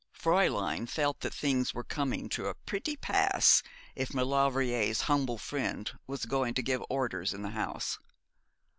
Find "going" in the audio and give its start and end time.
6.25-6.55